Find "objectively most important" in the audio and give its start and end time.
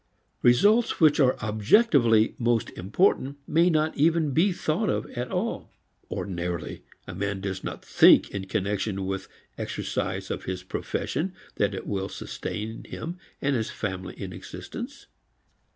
1.43-3.37